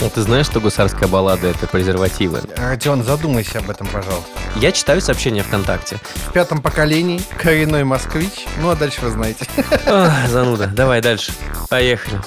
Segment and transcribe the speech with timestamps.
[0.00, 2.42] Ну, ты знаешь, что гусарская баллада— это презервативы?
[2.56, 4.28] Родион, задумайся об этом, пожалуйста.
[4.56, 5.98] Я читаю сообщения ВКонтакте.
[6.28, 8.46] В пятом поколении, коренной москвич.
[8.60, 9.46] Ну, а дальше вы знаете.
[9.86, 10.66] Ах, зануда.
[10.66, 11.32] Давай дальше.
[11.70, 12.20] Поехали.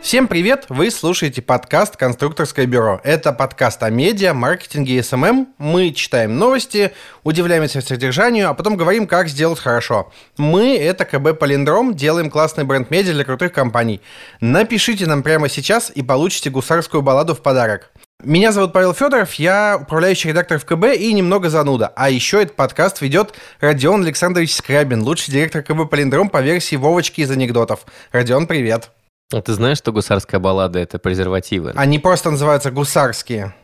[0.00, 0.66] Всем привет!
[0.68, 3.00] Вы слушаете подкаст «Конструкторское бюро».
[3.02, 5.48] Это подкаст о медиа, маркетинге и СММ.
[5.58, 6.92] Мы читаем новости,
[7.24, 10.12] удивляемся содержанию, а потом говорим, как сделать хорошо.
[10.36, 14.00] Мы— это КБ «Палиндром», делаем классный бренд медиа для крутых компаний.
[14.40, 17.90] Напишите нам прямо сейчас и получите гусарскую балладу в подарок.
[18.22, 21.92] Меня зовут Павел Федоров, я управляющий редактор в КБ и немного зануда.
[21.96, 27.20] А еще этот подкаст ведет Родион Александрович Скрабин, лучший директор КБ «Полиндром» по версии Вовочки
[27.20, 27.84] из анекдотов.
[28.12, 28.90] Родион, привет!
[29.32, 31.72] А ты знаешь, что гусарская баллада— это презервативы?
[31.76, 33.54] Они просто называются гусарские.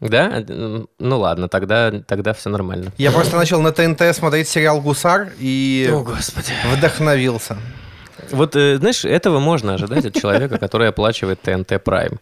[0.00, 0.44] Да?
[0.98, 2.92] Ну ладно, тогда, тогда все нормально.
[2.98, 6.52] Я просто начал на ТНТ смотреть сериал «Гусар» и О, Господи.
[6.76, 7.56] вдохновился.
[8.30, 12.18] Вот, э, знаешь, этого можно ожидать от человека, который оплачивает ТНТ Prime.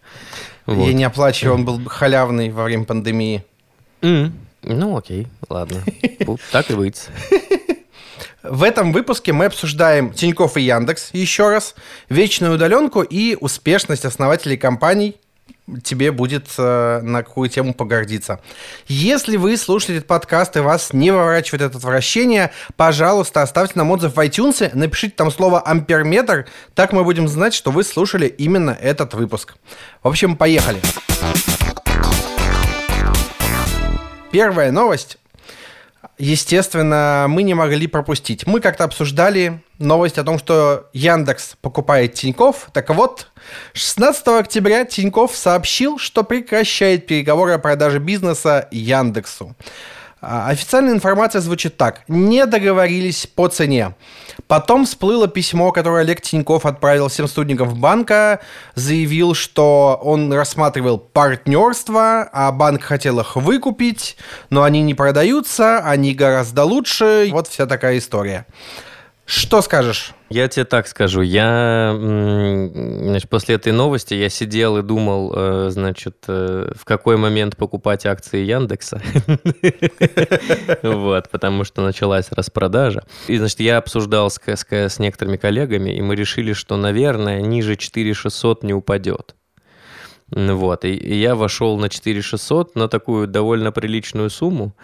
[0.67, 0.87] Вот.
[0.87, 3.45] Я не оплачиваю, он был халявный во время пандемии.
[4.03, 5.83] М, Ну, окей, ладно.
[6.53, 7.09] Так и быть.
[8.43, 11.75] В этом выпуске мы обсуждаем Тиньков и Яндекс еще раз,
[12.09, 15.17] вечную удаленку и успешность основателей компаний.
[15.85, 18.41] Тебе будет э, на какую тему погордиться.
[18.89, 24.17] Если вы слушаете этот подкаст и вас не выворачивает это отвращение, пожалуйста, оставьте нам отзыв
[24.17, 29.15] в iTunes, напишите там слово «амперметр», так мы будем знать, что вы слушали именно этот
[29.15, 29.55] выпуск.
[30.03, 30.81] В общем, поехали.
[34.33, 35.19] Первая новость
[36.19, 38.47] естественно, мы не могли пропустить.
[38.47, 42.69] Мы как-то обсуждали новость о том, что Яндекс покупает Тиньков.
[42.73, 43.29] Так вот,
[43.75, 49.55] 16 октября Тиньков сообщил, что прекращает переговоры о продаже бизнеса Яндексу.
[50.25, 52.03] А, Официальная информация звучит так.
[52.07, 53.97] Не договорились по цене.
[54.47, 58.41] Потом всплыло письмо, которое Олег Тиньков отправил всем сотрудникам банка.
[58.77, 64.17] Заявил, что он рассматривал партнерство, а банк хотел их выкупить,
[64.49, 67.29] но они не продаются, они гораздо лучше.
[67.33, 68.47] Вот вся такая история.
[69.27, 70.15] Что скажешь?
[70.33, 71.21] Я тебе так скажу.
[71.21, 77.59] Я, значит, после этой новости я сидел и думал, э, значит, э, в какой момент
[77.59, 79.01] покупать акции Яндекса.
[80.83, 83.05] Вот, потому что началась распродажа.
[83.29, 88.73] И, значит, я обсуждал с некоторыми коллегами, и мы решили, что, наверное, ниже 4600 не
[88.73, 89.35] упадет.
[90.35, 94.75] Вот, и, я вошел на 4600 на такую довольно приличную сумму.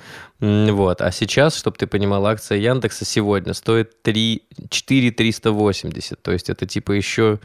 [0.40, 6.66] Вот, а сейчас, чтобы ты понимал, акция Яндекса сегодня стоит 3, 4380, то есть это
[6.66, 7.40] типа еще,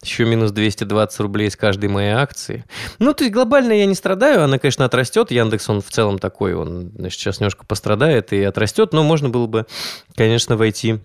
[0.00, 2.64] еще минус 220 рублей с каждой моей акции.
[3.00, 5.32] Ну, то есть глобально я не страдаю, она, конечно, отрастет.
[5.32, 9.66] Яндекс, он в целом такой, он сейчас немножко пострадает и отрастет, но можно было бы,
[10.14, 11.00] конечно, войти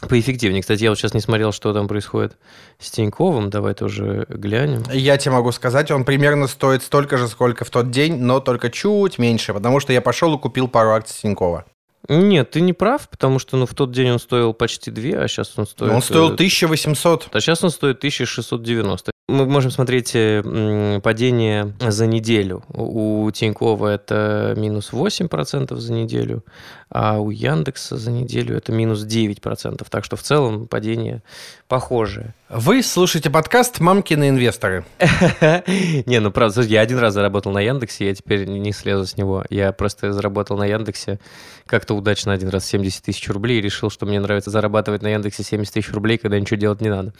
[0.00, 0.62] поэффективнее.
[0.62, 2.36] Кстати, я вот сейчас не смотрел, что там происходит
[2.78, 3.50] с Тиньковым.
[3.50, 4.84] Давай тоже глянем.
[4.92, 8.70] Я тебе могу сказать, он примерно стоит столько же, сколько в тот день, но только
[8.70, 11.64] чуть меньше, потому что я пошел и купил пару акций Тинькова.
[12.08, 15.28] Нет, ты не прав, потому что ну, в тот день он стоил почти 2, а
[15.28, 15.90] сейчас он стоит...
[15.90, 17.28] Он стоил э, 1800.
[17.32, 19.10] А сейчас он стоит 1690.
[19.28, 22.62] Мы можем смотреть э, падение за неделю.
[22.68, 26.44] У Тинькова это минус 8% за неделю,
[26.88, 29.86] а у Яндекса за неделю это минус 9%.
[29.90, 31.22] Так что в целом падение
[31.68, 32.34] похожее.
[32.48, 34.84] Вы слушаете подкаст «Мамкины инвесторы».
[36.06, 39.44] Не, ну правда, я один раз заработал на Яндексе, я теперь не слезу с него.
[39.50, 41.18] Я просто заработал на Яндексе
[41.66, 45.42] как-то удачно один раз 70 тысяч рублей и решил, что мне нравится зарабатывать на Яндексе
[45.42, 47.12] 70 тысяч рублей, когда ничего делать не надо.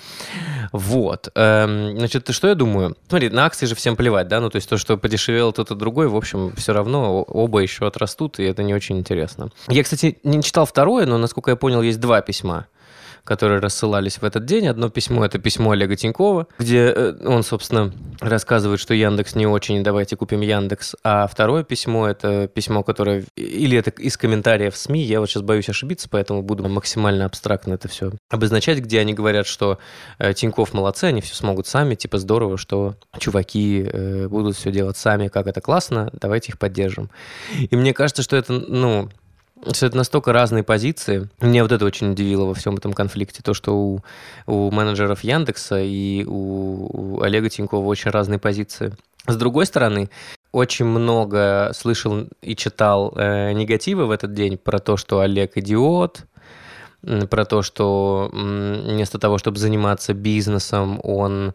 [0.70, 1.28] Вот.
[1.34, 2.96] Эм, Значит, что я думаю?
[3.08, 4.40] Смотри, на акции же всем плевать, да?
[4.40, 7.86] Ну, то есть то, что подешевело тот и другой, в общем, все равно оба еще
[7.86, 9.50] отрастут, и это не очень интересно.
[9.68, 12.66] Я, кстати, не читал второе, но, насколько я понял, есть два письма
[13.26, 14.68] которые рассылались в этот день.
[14.68, 19.82] Одно письмо– это письмо Олега Тинькова, где э, он, собственно, рассказывает, что Яндекс не очень,
[19.82, 20.94] давайте купим Яндекс.
[21.02, 23.24] А второе письмо– это письмо, которое...
[23.34, 27.88] Или это из комментариев СМИ, я вот сейчас боюсь ошибиться, поэтому буду максимально абстрактно это
[27.88, 29.78] все обозначать, где они говорят, что
[30.18, 34.96] э, Тиньков молодцы, они все смогут сами, типа здорово, что чуваки э, будут все делать
[34.96, 37.10] сами, как это классно, давайте их поддержим.
[37.58, 39.10] И мне кажется, что это, ну,
[39.72, 41.28] что это настолько разные позиции.
[41.40, 43.42] Меня вот это очень удивило во всем этом конфликте.
[43.42, 44.00] То, что у,
[44.46, 48.92] у менеджеров Яндекса и у, у Олега Тинькова очень разные позиции.
[49.26, 50.08] С другой стороны,
[50.52, 56.24] очень много слышал и читал э, негатива в этот день про то, что Олег идиот,
[57.30, 61.54] про то, что вместо того, чтобы заниматься бизнесом, он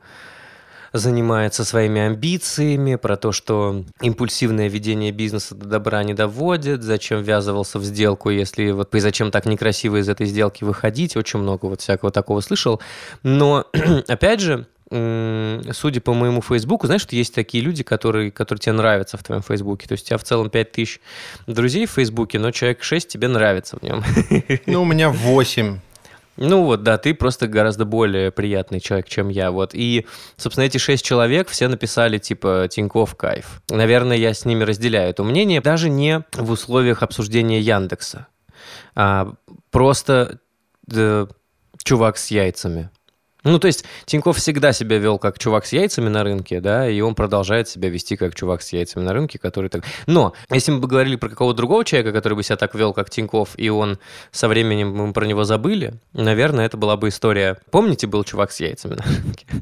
[0.94, 7.80] занимается своими амбициями, про то, что импульсивное ведение бизнеса до добра не доводит, зачем ввязывался
[7.80, 11.82] в сделку, если вот и зачем так некрасиво из этой сделки выходить, очень много вот
[11.82, 12.82] всякого такого слышал.
[13.24, 13.66] Но,
[14.08, 19.18] опять же, судя по моему Фейсбуку, знаешь, что есть такие люди, которые, которые тебе нравятся
[19.18, 19.88] в твоем Фейсбуке.
[19.88, 21.00] То есть у тебя в целом 5000
[21.48, 24.04] друзей в Фейсбуке, но человек 6 тебе нравится в нем.
[24.66, 25.80] Ну, у меня 8.
[26.44, 29.52] Ну вот, да, ты просто гораздо более приятный человек, чем я.
[29.52, 29.76] Вот.
[29.76, 30.08] И,
[30.38, 33.62] собственно, эти шесть человек все написали, типа, Тиньков кайф.
[33.70, 35.62] Наверное, я с ними разделяю это мнение.
[35.62, 38.26] Даже не в условиях обсуждения Яндекса,
[38.96, 39.34] а
[39.70, 40.40] просто
[40.88, 41.28] да,
[41.84, 42.90] чувак с яйцами.
[43.44, 47.02] Ну, то есть Тиньков всегда себя вел как чувак с яйцами на рынке, да, и
[47.02, 49.84] он продолжает себя вести как чувак с яйцами на рынке, который так...
[50.06, 53.10] Но если мы бы говорили про какого-то другого человека, который бы себя так вел, как
[53.10, 53.98] Тиньков, и он
[54.32, 57.58] со временем мы про него забыли, наверное, это была бы история...
[57.72, 59.46] Помните, был чувак с яйцами на рынке?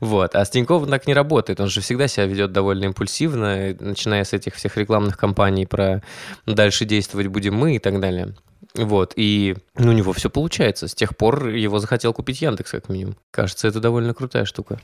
[0.00, 0.34] Вот.
[0.34, 1.60] А с Тиньковым так не работает.
[1.60, 6.02] Он же всегда себя ведет довольно импульсивно, начиная с этих всех рекламных кампаний про
[6.46, 8.34] «дальше действовать будем мы» и так далее.
[8.74, 10.88] Вот, и ну, у него все получается.
[10.88, 13.16] С тех пор его захотел купить Яндекс, как минимум.
[13.30, 14.80] Кажется, это довольно крутая штука.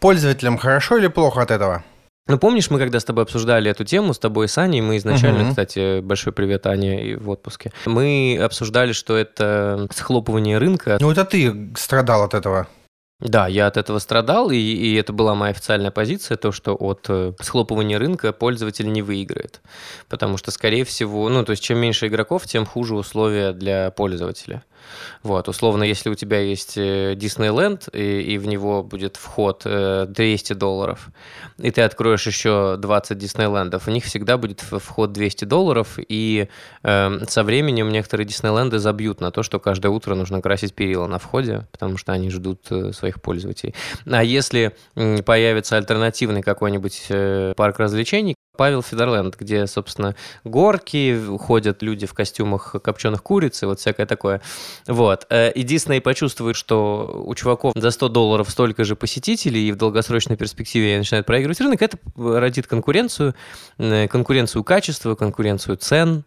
[0.00, 1.84] Пользователям хорошо или плохо от этого?
[2.28, 4.96] Ну, помнишь, мы когда с тобой обсуждали эту тему, с тобой и с Аней, мы
[4.96, 5.50] изначально, угу.
[5.50, 10.98] кстати, большой привет Ане в отпуске, мы обсуждали, что это схлопывание рынка.
[11.00, 12.66] Ну, это ты страдал от этого.
[13.20, 17.06] Да, я от этого страдал, и, и это была моя официальная позиция, то, что от
[17.08, 19.62] э, схлопывания рынка пользователь не выиграет.
[20.08, 24.64] Потому что, скорее всего, ну, то есть, чем меньше игроков, тем хуже условия для пользователя.
[25.22, 30.54] Вот, условно, если у тебя есть Диснейленд, и, и в него будет вход 200 э,
[30.54, 31.08] долларов,
[31.58, 36.48] и ты откроешь еще 20 Диснейлендов, у них всегда будет вход 200 долларов, и
[36.82, 41.18] э, со временем некоторые Диснейленды забьют на то, что каждое утро нужно красить перила на
[41.18, 43.74] входе, потому что они ждут э, своих пользователей.
[44.06, 50.14] А если появится альтернативный какой-нибудь э, парк развлечений, Павел Федерленд, где, собственно,
[50.44, 54.40] горки, ходят люди в костюмах копченых куриц и вот всякое такое.
[54.86, 55.26] Вот.
[55.30, 59.76] Э, и Дисней почувствует, что у чуваков за 100 долларов столько же посетителей, и в
[59.76, 63.34] долгосрочной перспективе начинает проигрывать рынок, это родит конкуренцию,
[63.78, 66.24] э, конкуренцию качества, конкуренцию цен,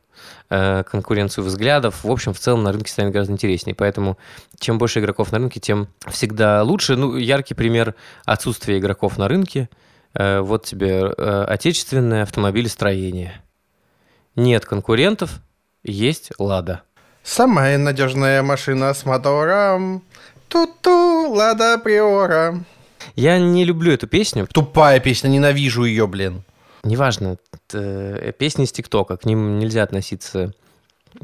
[0.50, 2.04] э, конкуренцию взглядов.
[2.04, 3.76] В общем, в целом на рынке станет гораздо интереснее.
[3.76, 4.18] Поэтому
[4.60, 6.96] чем больше игроков на рынке, тем всегда лучше.
[6.96, 9.70] Ну, яркий пример отсутствия игроков на рынке–
[10.14, 13.42] вот тебе э, отечественное автомобилестроение.
[14.36, 15.42] Нет конкурентов,
[15.84, 16.84] есть «Лада».
[17.24, 20.04] Самая надежная машина с мотором.
[20.48, 22.64] Ту-ту, «Лада Приора».
[23.16, 24.48] Я не люблю эту песню.
[24.52, 26.44] Тупая песня, ненавижу ее, блин.
[26.84, 30.54] Неважно, это песни из ТикТока, к ним нельзя относиться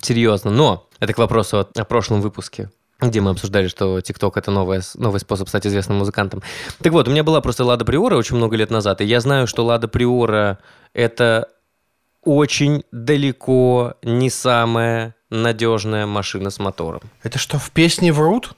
[0.01, 0.51] серьезно.
[0.51, 2.69] Но это к вопросу о, о прошлом выпуске
[3.01, 6.41] где мы обсуждали, что TikTok это новый, новый способ стать известным музыкантом.
[6.81, 9.47] Так вот, у меня была просто Лада Приора очень много лет назад, и я знаю,
[9.47, 10.59] что Лада Приора
[10.93, 11.49] это
[12.23, 17.01] очень далеко не самая надежная машина с мотором.
[17.21, 18.53] Это что, в песне врут?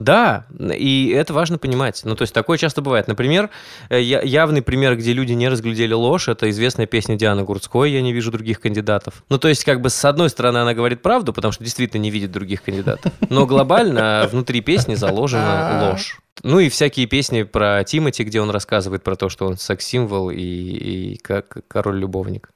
[0.00, 2.02] Да, и это важно понимать.
[2.04, 3.06] Ну, то есть такое часто бывает.
[3.06, 3.50] Например,
[3.90, 8.12] э, явный пример, где люди не разглядели ложь, это известная песня Дианы Гурцкой «Я не
[8.12, 9.22] вижу других кандидатов».
[9.28, 12.10] Ну, то есть, как бы, с одной стороны, она говорит правду, потому что действительно не
[12.10, 13.12] видит других кандидатов.
[13.30, 16.20] Но глобально внутри песни заложена ложь.
[16.42, 20.36] Ну и всякие песни про Тимати, где он рассказывает про то, что он секс-символ и,
[20.36, 22.50] и как король-любовник.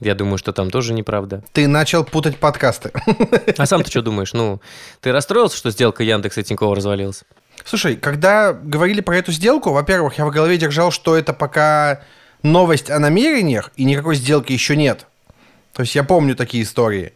[0.00, 1.44] Я думаю, что там тоже неправда.
[1.52, 2.90] Ты начал путать подкасты.
[3.56, 4.32] А сам ты что думаешь?
[4.32, 4.60] Ну,
[5.00, 7.22] ты расстроился, что сделка Яндекса и Тинькова развалилась?
[7.64, 12.02] Слушай, когда говорили про эту сделку, во-первых, я в голове держал, что это пока
[12.42, 15.06] новость о намерениях, и никакой сделки еще нет.
[15.72, 17.12] То есть я помню такие истории.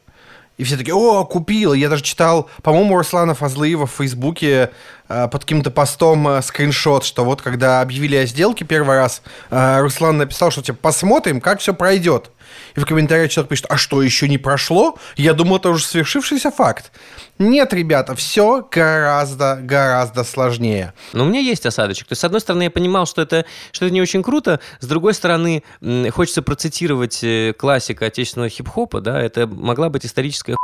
[0.56, 1.72] И все такие, о, купил.
[1.72, 4.70] Я даже читал, по-моему, Руслана Фазлыева в Фейсбуке
[5.08, 9.80] э, под каким-то постом э, скриншот, что вот когда объявили о сделке первый раз, э,
[9.80, 12.32] Руслан написал, что типа посмотрим, как все пройдет.
[12.74, 14.98] И в комментариях человек пишет, а что, еще не прошло?
[15.16, 16.92] Я думал, это уже свершившийся факт.
[17.38, 20.92] Нет, ребята, все гораздо, гораздо сложнее.
[21.12, 22.08] Но у меня есть осадочек.
[22.08, 24.86] То есть, с одной стороны, я понимал, что это, что это не очень круто, с
[24.86, 25.62] другой стороны,
[26.10, 30.56] хочется процитировать э, классика отечественного хип-хопа, да, это могла быть историческая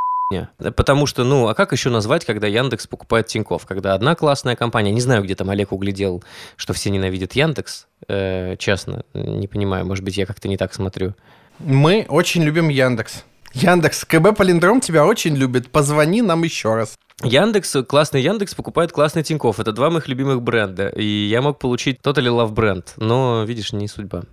[0.76, 3.66] Потому что, ну, а как еще назвать, когда Яндекс покупает Тиньков?
[3.66, 6.24] Когда одна классная компания, не знаю, где там Олег углядел,
[6.56, 11.14] что все ненавидят Яндекс, э, честно, не понимаю, может быть, я как-то не так смотрю.
[11.58, 13.24] Мы очень любим Яндекс.
[13.52, 15.70] Яндекс, КБ Полиндром тебя очень любит.
[15.70, 16.94] Позвони нам еще раз.
[17.22, 19.60] Яндекс, классный Яндекс покупает классный Тиньков.
[19.60, 20.88] Это два моих любимых бренда.
[20.88, 24.24] И я мог получить Totally Love бренд, но, видишь, не судьба.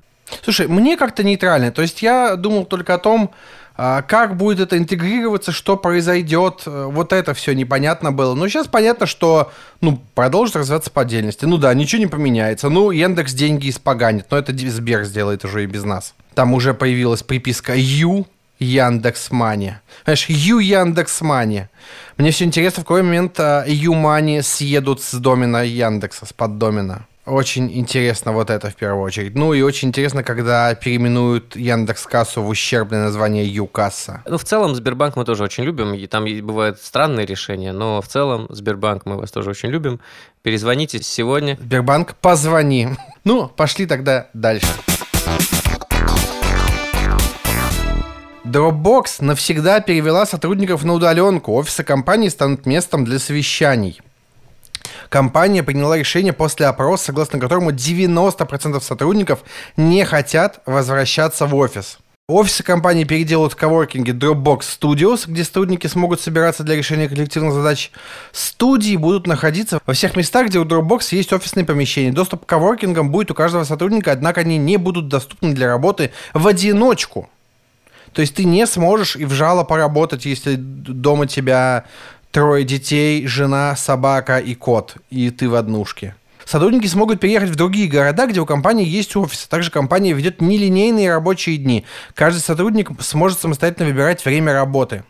[0.43, 1.71] Слушай, мне как-то нейтрально.
[1.71, 3.31] То есть я думал только о том,
[4.01, 8.35] как будет это интегрироваться, что произойдет, э, вот это все непонятно было.
[8.35, 11.45] Но сейчас понятно, что ну, продолжит развиваться по отдельности.
[11.45, 12.69] Ну да, ничего не поменяется.
[12.69, 16.13] Ну, Яндекс деньги испоганит, но это Сбер сделает уже и без нас.
[16.33, 18.27] Там уже появилась приписка «Ю»,
[18.59, 19.73] Яндекс.Мани.
[20.03, 21.67] Знаешь, Ю Яндекс.Мани.
[22.17, 27.07] Мне все интересно, в какой момент Ю Мани съедут с домена Яндекса, с поддомена.
[27.25, 29.35] Очень интересно вот это в первую очередь.
[29.35, 34.23] Ну и очень интересно, когда переименуют Яндекс Кассу в ущербное название Юкасса.
[34.25, 35.93] Ну, в целом, Сбербанк мы тоже очень любим.
[35.93, 39.99] И там бывают странные решения, но в целом, Сбербанк, мы вас тоже очень любим.
[40.41, 41.57] Перезвоните сегодня.
[41.61, 42.89] Сбербанк, позвони.
[43.23, 44.65] Ну, пошли тогда дальше.
[48.43, 51.53] Dropbox навсегда перевела сотрудников на удаленку.
[51.53, 54.01] Офисы компании станут местом для совещаний.
[55.11, 59.39] Компания приняла решение после опроса, согласно которому 90% сотрудников
[59.75, 61.97] не хотят возвращаться в офис.
[62.29, 67.91] Офисы компании переделают в коворкинге Dropbox Studios, где сотрудники смогут собираться для решения коллективных задач.
[68.31, 72.13] Студии будут находиться во всех местах, где у Dropbox есть офисные помещения.
[72.13, 76.47] Доступ к коворкингам будет у каждого сотрудника, однако они не будут доступны для работы в
[76.47, 77.29] одиночку.
[78.13, 81.83] То есть ты не сможешь и в жало поработать, если дома тебя
[82.31, 86.15] трое детей, жена, собака и кот, и ты в однушке.
[86.45, 89.47] Сотрудники смогут переехать в другие города, где у компании есть офис.
[89.47, 91.85] Также компания ведет нелинейные рабочие дни.
[92.13, 95.03] Каждый сотрудник сможет самостоятельно выбирать время работы.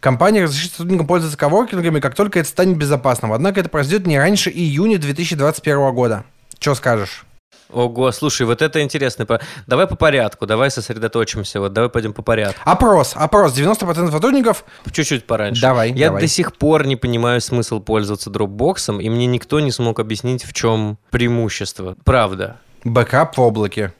[0.00, 3.32] Компания разрешит сотрудникам пользоваться коворкингами, как только это станет безопасным.
[3.32, 6.24] Однако это произойдет не раньше июня 2021 года.
[6.58, 7.25] Что скажешь?
[7.70, 9.26] Ого, слушай, вот это интересно.
[9.66, 12.60] Давай по порядку, давай сосредоточимся, вот давай пойдем по порядку.
[12.64, 14.64] Опрос, опрос, 90% сотрудников...
[14.92, 15.60] Чуть-чуть пораньше.
[15.60, 16.22] Давай, Я давай.
[16.22, 20.52] до сих пор не понимаю смысл пользоваться Dropbox'ом, и мне никто не смог объяснить, в
[20.52, 21.96] чем преимущество.
[22.04, 22.58] Правда.
[22.84, 23.92] Бэкап в облаке.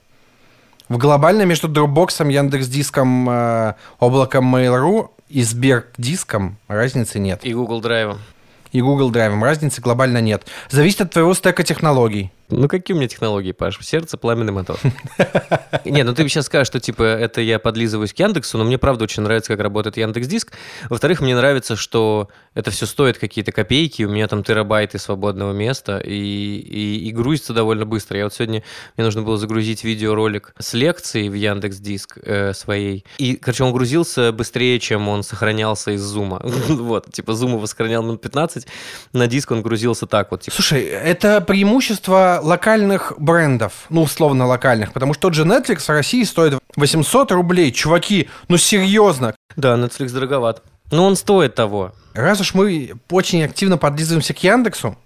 [0.88, 7.40] В глобально между Dropbox, Яндекс.Диском, э, облаком Mail.ru и Сбердиском разницы нет.
[7.42, 8.16] И Google Drive.
[8.70, 10.46] И Google Drive разницы глобально нет.
[10.70, 12.30] Зависит от твоего стека технологий.
[12.48, 13.78] Ну, какие у меня технологии, Паш?
[13.82, 14.78] Сердце, пламенный мотор.
[15.84, 19.04] Не, ну ты сейчас скажешь, что, типа, это я подлизываюсь к Яндексу, но мне, правда,
[19.04, 20.52] очень нравится, как работает Яндекс Диск.
[20.88, 25.98] Во-вторых, мне нравится, что это все стоит какие-то копейки, у меня там терабайты свободного места,
[25.98, 28.16] и, и, и грузится довольно быстро.
[28.16, 28.62] Я вот сегодня,
[28.96, 33.72] мне нужно было загрузить видеоролик с лекцией в Яндекс Диск э, своей, и, короче, он
[33.72, 36.40] грузился быстрее, чем он сохранялся из зума.
[36.68, 38.66] вот, типа, зума восхранял минут 15,
[39.12, 40.42] на диск он грузился так вот.
[40.42, 40.54] Типа.
[40.54, 46.22] Слушай, это преимущество локальных брендов, ну, условно локальных, потому что тот же Netflix в России
[46.24, 47.72] стоит 800 рублей.
[47.72, 49.34] Чуваки, ну серьезно.
[49.56, 50.62] Да, Netflix дороговат.
[50.90, 51.92] Но он стоит того.
[52.14, 54.96] Раз уж мы очень активно подлизываемся к Яндексу,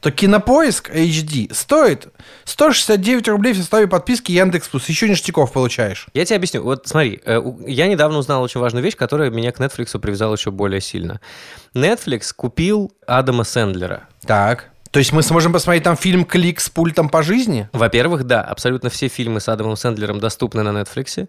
[0.00, 2.08] то Кинопоиск HD стоит
[2.44, 4.88] 169 рублей в составе подписки Яндекс Плюс.
[4.88, 6.08] Еще ништяков получаешь.
[6.12, 6.62] Я тебе объясню.
[6.62, 10.50] Вот смотри, э, я недавно узнал очень важную вещь, которая меня к Netflix привязала еще
[10.50, 11.20] более сильно.
[11.74, 14.08] Netflix купил Адама Сэндлера.
[14.26, 14.73] Так.
[14.94, 17.68] То есть мы сможем посмотреть там фильм «Клик с пультом по жизни»?
[17.72, 21.28] Во-первых, да, абсолютно все фильмы с Адамом Сэндлером доступны на Netflix.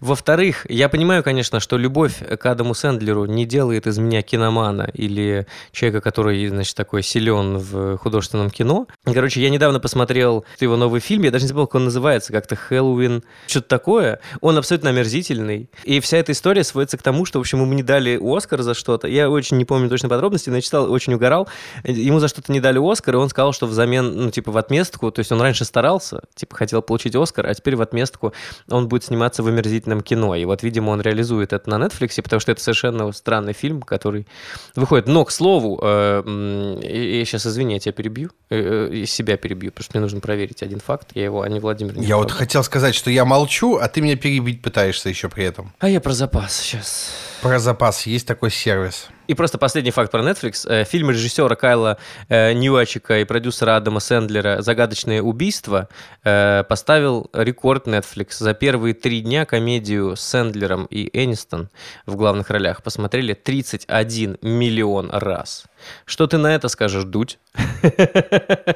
[0.00, 5.46] Во-вторых, я понимаю, конечно, что любовь к Адаму Сэндлеру не делает из меня киномана или
[5.70, 8.88] человека, который, значит, такой силен в художественном кино.
[9.04, 12.56] Короче, я недавно посмотрел его новый фильм, я даже не забыл, как он называется, как-то
[12.56, 14.18] «Хэллоуин», что-то такое.
[14.40, 15.70] Он абсолютно омерзительный.
[15.84, 18.74] И вся эта история сводится к тому, что, в общем, ему не дали Оскар за
[18.74, 19.06] что-то.
[19.06, 21.46] Я очень не помню точно подробности, но я читал, очень угорал.
[21.84, 24.56] Ему за что-то не дали Оскар, Оскар, и он сказал, что взамен, ну, типа, в
[24.56, 28.32] отместку, то есть он раньше старался, типа, хотел получить Оскар, а теперь в отместку
[28.70, 30.34] он будет сниматься в омерзительном кино.
[30.34, 34.26] И вот, видимо, он реализует это на Netflix, потому что это совершенно странный фильм, который
[34.74, 35.06] выходит.
[35.06, 39.84] Но, к слову, э, я сейчас, извини, я тебя перебью, э, э, себя перебью, потому
[39.84, 41.96] что мне нужно проверить один факт, я его, а не Владимир.
[41.98, 45.44] Не я вот хотел сказать, что я молчу, а ты меня перебить пытаешься еще при
[45.44, 45.72] этом.
[45.78, 47.10] А я про запас сейчас.
[47.44, 49.08] Про запас есть такой сервис.
[49.26, 50.66] И просто последний факт про Netflix.
[50.66, 51.98] Э, фильм режиссера Кайла
[52.30, 55.90] э, Ньюачика и продюсера Адама Сэндлера «Загадочное убийство»
[56.24, 58.36] э, поставил рекорд Netflix.
[58.38, 61.68] За первые три дня комедию с Сэндлером и Энистон
[62.06, 65.66] в главных ролях посмотрели 31 миллион раз.
[66.04, 67.38] Что ты на это скажешь, Дудь?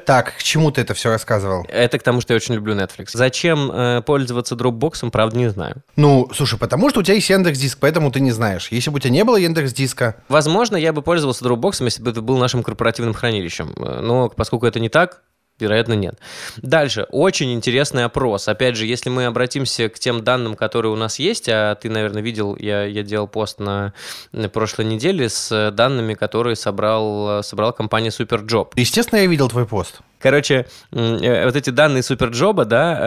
[0.05, 1.65] Так, к чему ты это все рассказывал?
[1.67, 3.09] Это к тому, что я очень люблю Netflix.
[3.13, 5.83] Зачем э, пользоваться дропбоксом, правда, не знаю.
[5.95, 8.69] Ну, слушай, потому что у тебя есть Яндекс Диск, поэтому ты не знаешь.
[8.71, 10.15] Если бы у тебя не было Яндекс Диска...
[10.29, 13.73] Возможно, я бы пользовался дропбоксом, если бы это был нашим корпоративным хранилищем.
[13.77, 15.21] Но поскольку это не так,
[15.59, 16.15] Вероятно, нет.
[16.57, 17.05] Дальше.
[17.11, 18.47] Очень интересный опрос.
[18.47, 22.21] Опять же, если мы обратимся к тем данным, которые у нас есть, а ты, наверное,
[22.21, 23.93] видел, я, я делал пост на,
[24.31, 28.71] на прошлой неделе с данными, которые собрал, собрала компания Superjob.
[28.75, 30.01] Естественно, я видел твой пост.
[30.19, 32.97] Короче, э, вот эти данные суперджоба, да,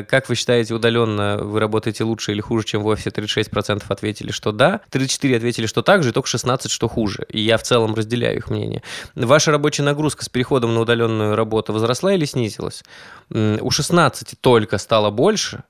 [0.00, 3.10] э, как вы считаете, удаленно вы работаете лучше или хуже, чем в офисе?
[3.10, 7.26] 36% ответили, что да, 34% ответили, что так же, и только 16% что хуже.
[7.30, 8.82] И я в целом разделяю их мнение.
[9.14, 12.82] Ваша рабочая нагрузка с переходом на удаленную работу возросла или снизилась?
[13.30, 15.64] У 16 только стало больше,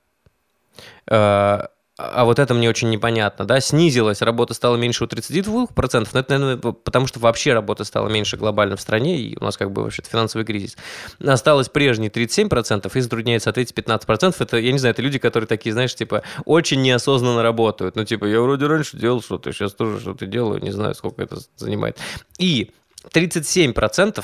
[1.07, 1.61] э,
[1.97, 6.39] а вот это мне очень непонятно, да, снизилась, работа стала меньше у 32%, но это,
[6.39, 9.83] наверное, потому что вообще работа стала меньше глобально в стране, и у нас как бы
[9.83, 10.77] вообще финансовый кризис.
[11.23, 14.35] Осталось прежние 37%, и затрудняется ответить 15%.
[14.39, 17.95] Это, я не знаю, это люди, которые такие, знаешь, типа, очень неосознанно работают.
[17.95, 21.37] Ну, типа, я вроде раньше делал что-то, сейчас тоже что-то делаю, не знаю, сколько это
[21.57, 21.97] занимает.
[22.39, 22.71] И
[23.13, 24.23] 37%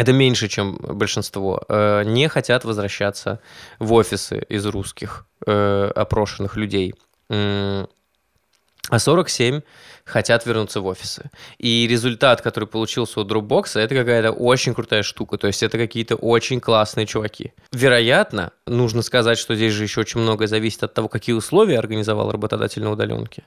[0.00, 3.38] это меньше, чем большинство, э, не хотят возвращаться
[3.78, 6.94] в офисы из русских э, опрошенных людей.
[7.28, 9.60] А 47
[10.06, 11.30] хотят вернуться в офисы.
[11.58, 15.36] И результат, который получился у Dropbox, это какая-то очень крутая штука.
[15.36, 17.52] То есть это какие-то очень классные чуваки.
[17.70, 22.32] Вероятно, нужно сказать, что здесь же еще очень многое зависит от того, какие условия организовал
[22.32, 23.44] работодатель на удаленке.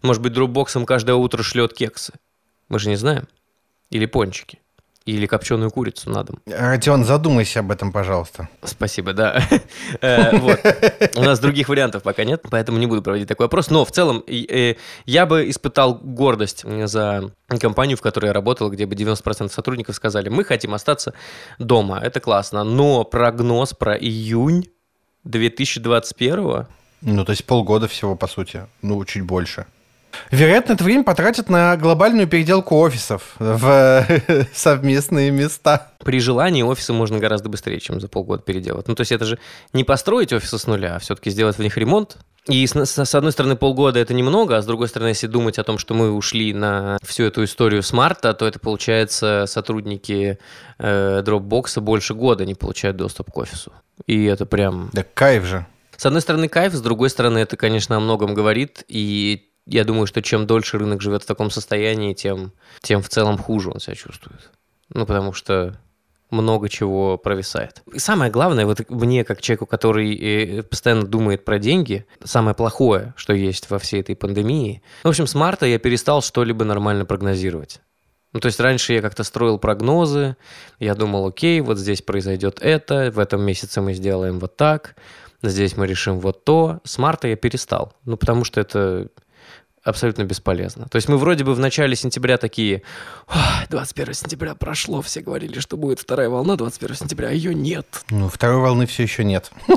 [0.00, 2.12] Может быть, Dropbox каждое утро шлет кексы.
[2.68, 3.26] Мы же не знаем.
[3.90, 4.61] Или пончики.
[5.04, 6.38] Или копченую курицу на дом.
[6.46, 8.48] Родион, задумайся об этом, пожалуйста.
[8.62, 9.42] Спасибо, да.
[10.00, 10.36] Э,
[11.14, 13.70] У нас других вариантов пока нет, поэтому не буду проводить такой вопрос.
[13.70, 14.74] Но в целом э,
[15.06, 20.28] я бы испытал гордость за компанию, в которой я работал, где бы 90% сотрудников сказали,
[20.28, 21.14] мы хотим остаться
[21.58, 21.98] дома.
[22.02, 22.64] Это классно.
[22.64, 24.68] Но прогноз про июнь
[25.24, 26.66] 2021
[27.02, 28.62] ну, то есть полгода всего, по сути.
[28.80, 29.66] Ну, чуть больше.
[30.30, 34.06] Вероятно, это время потратят на глобальную переделку офисов в
[34.54, 35.92] совместные места.
[36.04, 38.88] При желании офисы можно гораздо быстрее, чем за полгода переделать.
[38.88, 39.38] Ну, то есть это же
[39.72, 42.18] не построить офисы с нуля, а все-таки сделать в них ремонт.
[42.48, 45.64] И с, с одной стороны, полгода это немного, а с другой стороны, если думать о
[45.64, 50.38] том, что мы ушли на всю эту историю с марта, то это получается сотрудники
[50.78, 53.72] э, Dropbox больше года не получают доступ к офису.
[54.06, 54.90] И это прям...
[54.92, 55.66] Да кайф же.
[55.96, 60.06] С одной стороны, кайф, с другой стороны, это, конечно, о многом говорит, и я думаю,
[60.06, 63.94] что чем дольше рынок живет в таком состоянии, тем, тем в целом хуже он себя
[63.94, 64.50] чувствует.
[64.88, 65.78] Ну, потому что
[66.30, 67.82] много чего провисает.
[67.92, 73.12] И самое главное, вот мне, как человеку, который э, постоянно думает про деньги, самое плохое,
[73.16, 74.82] что есть во всей этой пандемии.
[75.04, 77.80] В общем, с марта я перестал что-либо нормально прогнозировать.
[78.32, 80.36] Ну, то есть раньше я как-то строил прогнозы,
[80.78, 84.96] я думал, окей, вот здесь произойдет это, в этом месяце мы сделаем вот так,
[85.42, 86.80] здесь мы решим вот то.
[86.82, 89.08] С марта я перестал, ну, потому что это
[89.84, 90.86] абсолютно бесполезно.
[90.88, 92.82] То есть мы вроде бы в начале сентября такие,
[93.68, 98.04] 21 сентября прошло, все говорили, что будет вторая волна 21 сентября, а ее нет.
[98.10, 99.50] Ну, второй волны все еще нет.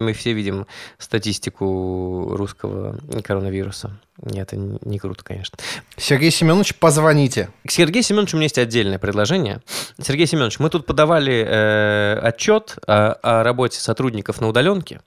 [0.00, 0.66] Мы все видим
[0.98, 3.98] статистику русского коронавируса.
[4.22, 5.56] Это не круто, конечно.
[5.96, 7.50] Сергей Семенович, позвоните.
[7.66, 9.60] К Сергею Семеновичу у меня есть отдельное предложение.
[10.02, 15.00] Сергей Семенович, мы тут подавали э, отчет о, о работе сотрудников на удаленке.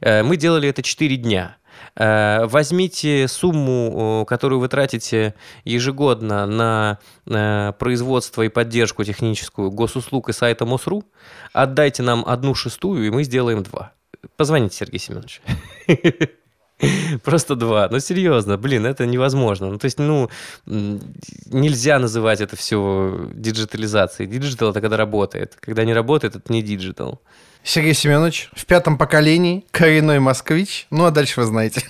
[0.00, 1.56] Э, мы делали это 4 дня.
[1.96, 10.32] Э, возьмите сумму, которую вы тратите ежегодно на э, производство и поддержку техническую госуслуг и
[10.32, 11.04] сайта МОСРУ,
[11.52, 13.92] отдайте нам одну шестую, и мы сделаем два.
[14.36, 15.42] Позвоните, Сергей Семенович.
[17.24, 17.88] Просто два.
[17.90, 19.70] Ну, серьезно, блин, это невозможно.
[19.70, 20.30] Ну, то есть, ну,
[20.66, 24.28] нельзя называть это все диджитализацией.
[24.28, 25.56] Диджитал– это когда работает.
[25.60, 27.20] Когда не работает, это не диджитал.
[27.64, 30.86] Сергей Семенович в пятом поколении, коренной москвич.
[30.90, 31.82] Ну, а дальше вы знаете.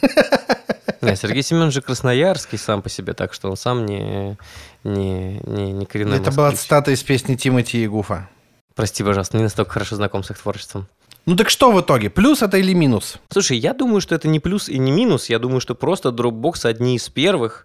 [1.01, 4.37] Не, Сергей Семенович же красноярский сам по себе, так что он сам не,
[4.85, 6.37] не, не, не коренной Это москвич.
[6.37, 8.29] была цитата из песни Тимати и Гуфа.
[8.75, 10.87] Прости, пожалуйста, не настолько хорошо знаком с их творчеством.
[11.25, 13.19] Ну так что в итоге, плюс это или минус?
[13.29, 15.29] Слушай, я думаю, что это не плюс и не минус.
[15.29, 17.65] Я думаю, что просто Dropbox одни из первых,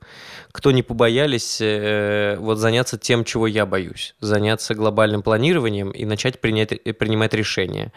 [0.51, 4.13] кто не побоялись э, вот заняться тем, чего я боюсь.
[4.19, 7.91] Заняться глобальным планированием и начать принять, э, принимать решения.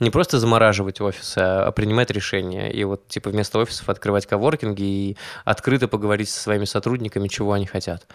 [0.00, 2.70] Не просто замораживать офисы, а, а принимать решения.
[2.70, 7.64] И вот типа вместо офисов открывать коворкинги и открыто поговорить со своими сотрудниками, чего они
[7.64, 8.06] хотят.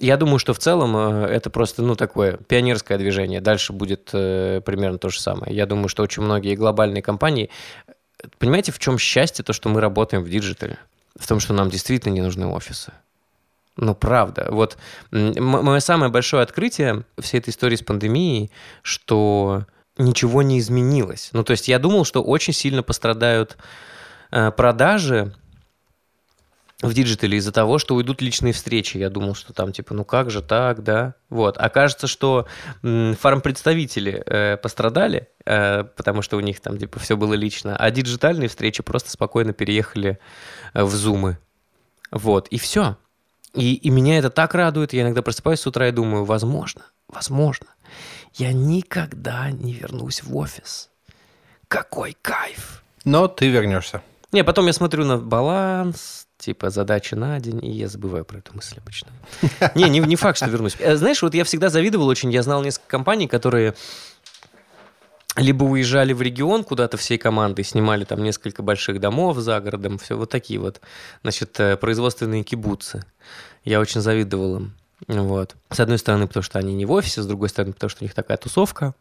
[0.00, 3.42] Я думаю, что в целом э, это просто, ну, такое пионерское движение.
[3.42, 5.54] Дальше будет э, примерно то же самое.
[5.54, 7.50] Я думаю, что очень многие глобальные компании...
[8.38, 10.78] Понимаете, в чем счастье то, что мы работаем в диджитале?
[11.18, 12.92] В том, что нам действительно не нужны офисы.
[13.76, 14.48] Ну, правда.
[14.50, 14.78] Вот
[15.10, 18.50] мое самое большое открытие всей этой истории с пандемией,
[18.82, 19.66] что
[19.98, 21.30] ничего не изменилось.
[21.32, 23.58] Ну, то есть я думал, что очень сильно пострадают
[24.30, 25.34] э, продажи
[26.82, 28.96] в диджитале из-за того, что уйдут личные встречи.
[28.96, 31.14] Я думал, что там типа, ну как же так, да?
[31.28, 31.58] Вот.
[31.58, 32.46] Окажется, что
[32.82, 38.48] фарм-представители э, пострадали, э, потому что у них там типа все было лично, а диджитальные
[38.48, 40.18] встречи просто спокойно переехали
[40.72, 41.38] э, в зумы.
[42.10, 42.96] Вот, и все.
[43.54, 44.92] И, и меня это так радует.
[44.92, 47.66] Я иногда просыпаюсь с утра и думаю, возможно, возможно,
[48.34, 50.88] я никогда не вернусь в офис.
[51.68, 52.82] Какой кайф!
[53.04, 54.02] Но ты вернешься.
[54.32, 58.54] Не, потом я смотрю на баланс, типа задачи на день, и я забываю про эту
[58.54, 59.08] мысль обычно.
[59.74, 60.76] Не, не, не факт, что вернусь.
[60.78, 63.74] Э, знаешь, вот я всегда завидовал очень, я знал несколько компаний, которые
[65.36, 70.16] либо уезжали в регион куда-то всей командой, снимали там несколько больших домов за городом, все
[70.16, 70.80] вот такие вот,
[71.22, 73.04] значит, э, производственные кибуцы.
[73.64, 74.74] Я очень завидовал им.
[75.06, 75.56] Вот.
[75.70, 78.04] С одной стороны, потому что они не в офисе, с другой стороны, потому что у
[78.04, 78.94] них такая тусовка,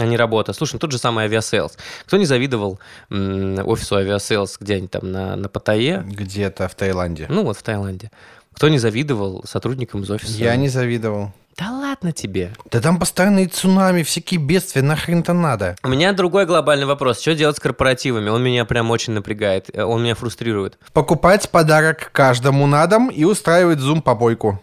[0.00, 0.52] а не работа.
[0.52, 1.76] Слушай, ну тот же самый Aviasales.
[2.06, 2.78] Кто не завидовал
[3.10, 6.04] офису Aviasales где-нибудь там на, на Паттайе?
[6.06, 7.26] Где-то в Таиланде.
[7.28, 8.10] Ну вот в Таиланде.
[8.54, 10.32] Кто не завидовал сотрудникам из офиса?
[10.32, 11.32] Я не завидовал.
[11.56, 12.52] Да ладно тебе.
[12.70, 15.76] Да там постоянные цунами, всякие бедствия, нахрен-то надо.
[15.82, 17.20] У меня другой глобальный вопрос.
[17.20, 18.30] Что делать с корпоративами?
[18.30, 19.68] Он меня прям очень напрягает.
[19.74, 20.78] Э, Он меня фрустрирует.
[20.92, 24.60] Покупать подарок каждому на дом и устраивать зум-побойку.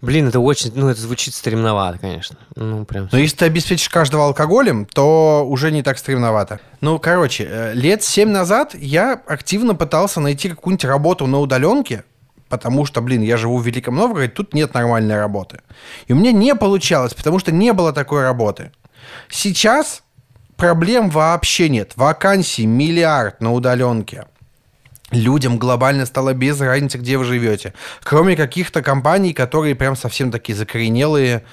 [0.00, 0.72] Блин, это очень...
[0.74, 2.36] Ну, это звучит стремновато, конечно.
[2.56, 3.08] Ну, прям...
[3.10, 6.60] Но если ты обеспечишь каждого алкоголем, то уже не так стремновато.
[6.80, 12.04] Ну, короче, э, лет семь назад я активно пытался найти какую-нибудь работу на удаленке,
[12.48, 15.60] потому что, блин, я живу в Великом Новгороде, тут нет нормальной работы.
[16.06, 18.72] И у меня не получалось, потому что не было такой работы.
[19.28, 20.02] Сейчас
[20.56, 21.92] проблем вообще нет.
[21.96, 24.26] Вакансий миллиард на удаленке.
[25.14, 27.72] Людям глобально стало без разницы, где вы живете.
[28.02, 31.44] Кроме каких-то компаний, которые прям совсем такие закоренелые,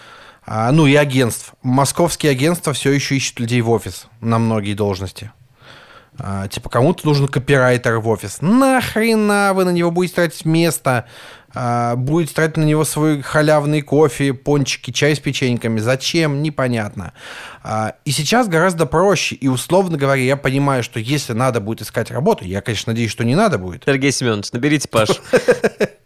[0.46, 1.54] а, ну и агентств.
[1.62, 5.32] Московские агентства все еще ищут людей в офис на многие должности.
[6.20, 8.42] А, типа, кому-то нужен копирайтер в офис.
[8.42, 11.06] Нахрена вы на него будете тратить место,
[11.54, 15.80] а, будете тратить на него свой халявный кофе, пончики, чай с печеньками.
[15.80, 16.42] Зачем?
[16.42, 17.14] Непонятно.
[17.64, 19.36] А, и сейчас гораздо проще.
[19.36, 23.24] И, условно говоря, я понимаю, что если надо будет искать работу, я, конечно, надеюсь, что
[23.24, 23.84] не надо будет.
[23.86, 25.16] Сергей Семенович, наберите Пашу.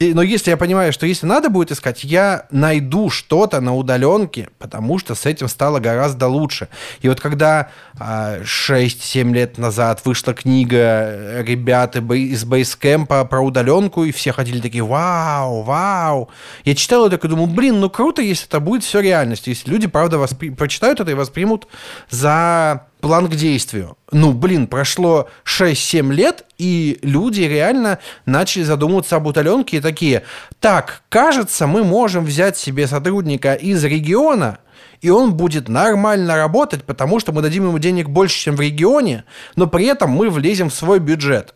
[0.00, 4.98] Но если я понимаю, что если надо будет искать, я найду что-то на удаленке, потому
[4.98, 6.68] что с этим стало гораздо лучше.
[7.00, 14.04] И вот когда а, 6-7 лет назад вышла книга э, ребят из бейскэмпа про удаленку,
[14.04, 16.30] и все ходили такие, вау, вау.
[16.64, 19.86] Я читал это и думал, блин, ну круто, если это будет все реальностью, если люди,
[19.86, 21.66] правда, воспри- прочитают это и воспримут
[22.10, 23.96] за план к действию.
[24.10, 30.24] Ну, блин, прошло 6-7 лет, и люди реально начали задумываться об удаленке и такие,
[30.60, 34.58] так, кажется, мы можем взять себе сотрудника из региона,
[35.00, 39.24] и он будет нормально работать, потому что мы дадим ему денег больше, чем в регионе,
[39.56, 41.54] но при этом мы влезем в свой бюджет.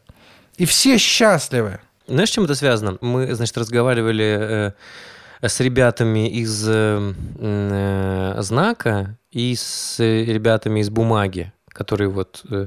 [0.56, 1.80] И все счастливы.
[2.06, 2.98] Знаешь, с чем это связано?
[3.00, 4.74] Мы, значит, разговаривали
[5.42, 12.42] э, с ребятами из э, э, знака и с э, ребятами из бумаги, которые вот,
[12.50, 12.66] э,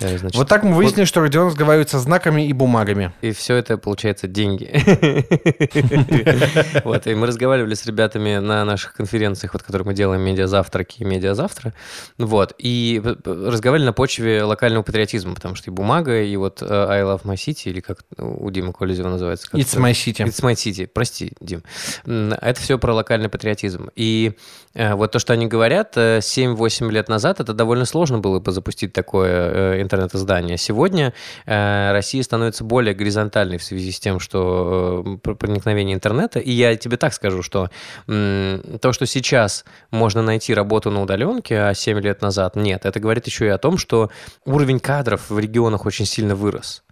[0.00, 3.12] э, значит, Вот так мы выяснили, что Родион разговаривает со знаками и бумагами.
[3.20, 4.66] И все это, получается, деньги.
[6.84, 11.04] Вот, и мы разговаривали с ребятами на наших конференциях, вот, которые мы делаем, медиазавтраки и
[11.04, 11.74] медиазавтра,
[12.16, 17.24] вот, и разговаривали на почве локального патриотизма, потому что и бумага, и вот I Love
[17.24, 19.48] My City, или как у Димы Колезева называется.
[19.52, 20.24] It's my city.
[20.24, 20.86] It's my city.
[20.86, 21.62] Прости, Дим.
[22.04, 23.90] Это все про локальный патриотизм.
[23.96, 24.36] И
[24.76, 28.92] вот то, что они говорят, э, 7-8 лет назад это довольно сложно было бы запустить
[28.92, 30.58] такое э, интернет-издание.
[30.58, 31.14] Сегодня
[31.46, 36.40] э, Россия становится более горизонтальной в связи с тем, что э, пр- проникновение интернета.
[36.40, 37.70] И я тебе так скажу, что
[38.06, 43.26] то, что сейчас можно найти работу на удаленке, а 7 лет назад нет, это говорит
[43.26, 44.10] еще и о том, что
[44.44, 46.82] уровень кадров в регионах очень сильно вырос.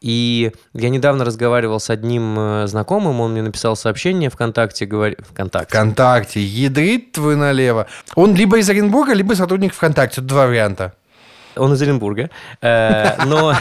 [0.00, 5.20] И я недавно разговаривал с одним э, знакомым, он мне написал сообщение ВКонтакте, говорит...
[5.28, 5.68] ВКонтакте.
[5.68, 6.40] ВКонтакте.
[6.40, 7.86] Ядрит твой налево.
[8.14, 10.20] Он либо из Оренбурга, либо сотрудник ВКонтакте.
[10.20, 10.94] Два варианта.
[11.56, 12.30] Он из Оренбурга.
[12.60, 13.54] Э, Но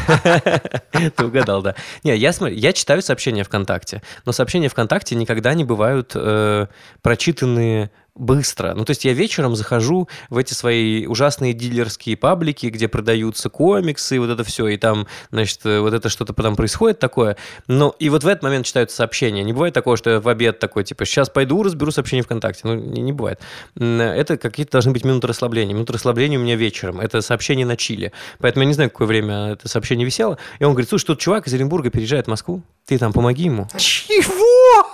[0.91, 1.75] ты угадал, да.
[2.03, 6.67] Не, я смотрю, я читаю сообщения ВКонтакте, но сообщения ВКонтакте никогда не бывают э,
[7.01, 8.73] прочитаны быстро.
[8.75, 14.19] Ну, то есть я вечером захожу в эти свои ужасные дилерские паблики, где продаются комиксы,
[14.19, 17.37] вот это все, и там, значит, э, вот это что-то потом происходит такое.
[17.67, 19.43] Но и вот в этот момент читаются сообщения.
[19.43, 22.61] Не бывает такого, что я в обед такой, типа, сейчас пойду, разберу сообщения ВКонтакте.
[22.65, 23.39] Ну, не, не бывает.
[23.77, 25.73] М, Это какие-то должны быть минуты расслабления.
[25.73, 26.99] Минуты расслабления у меня вечером.
[26.99, 28.11] Это сообщение на Чили.
[28.39, 30.37] Поэтому я не знаю, какое время это сообщение висело.
[30.59, 33.67] И он говорит, слушай, тут чувак из Оренбурга переезжает в Москву, ты там помоги ему.
[33.77, 34.87] Чего?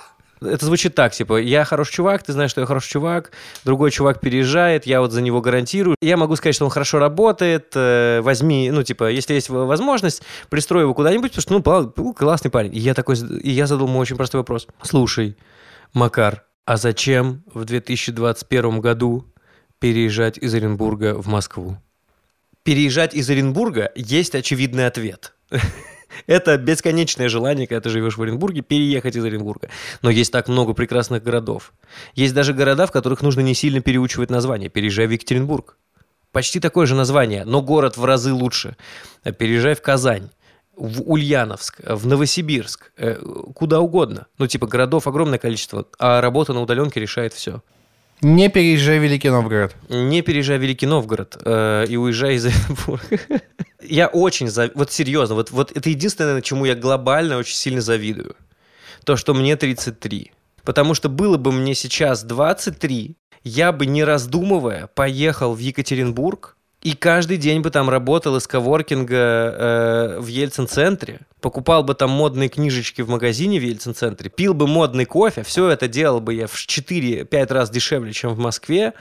[0.45, 3.31] Это звучит так, типа, я хороший чувак, ты знаешь, что я хороший чувак,
[3.63, 5.95] другой чувак переезжает, я вот за него гарантирую.
[6.01, 10.83] Я могу сказать, что он хорошо работает, э, возьми, ну, типа, если есть возможность, пристрой
[10.83, 12.75] его куда-нибудь, потому что, ну, ну, классный парень.
[12.75, 14.67] И я такой, и я задал ему очень простой вопрос.
[14.81, 15.37] Слушай,
[15.93, 19.25] Макар, а зачем в 2021 году
[19.79, 21.77] переезжать из Оренбурга в Москву?
[22.63, 25.35] Переезжать из Оренбурга есть очевидный ответ.
[26.27, 29.69] Это бесконечное желание, когда ты живешь в Оренбурге, переехать из Оренбурга.
[30.01, 31.73] Но есть так много прекрасных городов.
[32.13, 34.69] Есть даже города, в которых нужно не сильно переучивать название.
[34.69, 35.77] Переезжай в Екатеринбург.
[36.31, 38.75] Почти такое же название, но город в разы лучше.
[39.23, 40.29] Переезжай в Казань
[40.75, 43.15] в Ульяновск, в Новосибирск, э,
[43.55, 44.27] куда угодно.
[44.37, 47.61] Ну, типа, городов огромное количество, а работа на удаленке решает все.
[48.21, 49.75] Не переезжай в Великий Новгород.
[49.89, 53.19] Не переезжай в Великий Новгород э, и уезжай из Оренбурга.
[53.81, 54.47] Я очень...
[54.47, 54.71] Зав...
[54.73, 58.35] Вот серьезно, вот, вот это единственное, чему я глобально очень сильно завидую.
[59.03, 60.31] То, что мне 33.
[60.63, 66.93] Потому что было бы мне сейчас 23, я бы, не раздумывая, поехал в Екатеринбург, и
[66.93, 73.01] каждый день бы там работал из коворкинга э, в Ельцин-центре, покупал бы там модные книжечки
[73.01, 77.51] в магазине в Ельцин-центре, пил бы модный кофе, все это делал бы я в 4-5
[77.51, 78.93] раз дешевле, чем в Москве,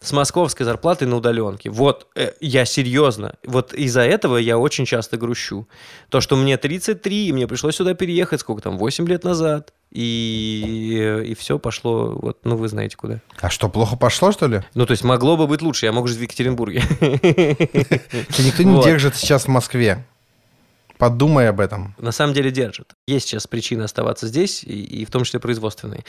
[0.00, 1.68] с московской зарплатой на удаленке.
[1.68, 5.66] Вот, э, я серьезно, вот из-за этого я очень часто грущу.
[6.10, 11.22] То, что мне 33, и мне пришлось сюда переехать, сколько там, 8 лет назад, и,
[11.26, 13.20] и все пошло, вот, ну, вы знаете куда.
[13.40, 14.62] А что, плохо пошло, что ли?
[14.74, 16.82] Ну, то есть могло бы быть лучше, я мог жить в Екатеринбурге.
[18.38, 20.06] Никто не держит сейчас в Москве.
[20.96, 21.94] Подумай об этом.
[21.98, 22.92] На самом деле держит.
[23.06, 26.04] Есть сейчас причины оставаться здесь, и, и в том числе производственные.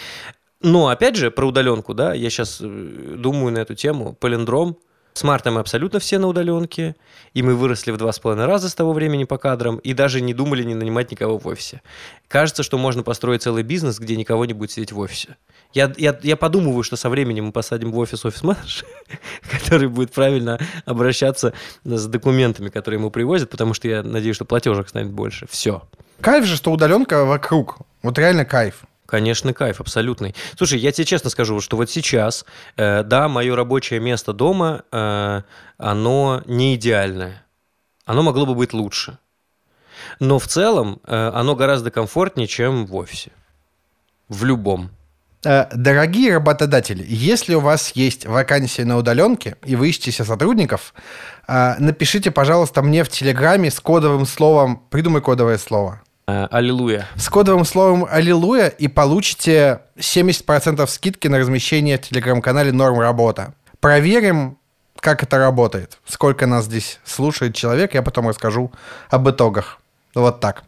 [0.62, 4.14] Но, опять же, про удаленку, да, я сейчас э, думаю на эту тему.
[4.14, 4.78] Полиндром–
[5.14, 6.96] с марта мы абсолютно все на удаленке,
[7.34, 10.22] и мы выросли в два с половиной раза с того времени по кадрам, и даже
[10.22, 11.82] не думали не нанимать никого в офисе.
[12.28, 15.38] Кажется, что можно построить целый бизнес, где никого не будет сидеть в офисе.
[15.74, 18.86] Я, я, я подумываю, что со временем мы посадим в офис офис-менеджер,
[19.52, 24.90] который будет правильно обращаться с документами, которые ему привозят, потому что я надеюсь, что платежек
[24.90, 25.48] станет больше.
[25.50, 25.84] Все.
[26.22, 27.78] Кайф же, что удаленка вокруг.
[28.02, 28.84] Вот реально кайф.
[29.14, 30.34] Конечно, кайф, абсолютный.
[30.58, 32.46] Слушай, я тебе честно скажу, что вот сейчас,
[32.78, 35.42] э, да, мое рабочее место дома, э,
[35.78, 37.46] оно не идеальное.
[38.06, 39.20] Оно могло бы быть лучше.
[40.20, 43.30] Но в целом э, оно гораздо комфортнее, чем в офисе.
[44.30, 44.90] В любом.
[45.46, 50.96] Э, дорогие работодатели, если у вас есть вакансия на удаленке и вы ищете сотрудников,
[51.48, 57.08] э, напишите, пожалуйста, мне в Телеграме с кодовым словом, придумай кодовое слово– аллилуйя.
[57.16, 63.54] С кодовым словом «Аллилуйя» и получите 70% скидки на размещение в телеграм-канале «Норм Работа».
[63.80, 64.58] Проверим,
[65.00, 66.00] как это работает.
[66.06, 68.72] Сколько нас здесь слушает человек, я потом расскажу
[69.10, 69.80] об итогах.
[70.16, 70.64] Вот так.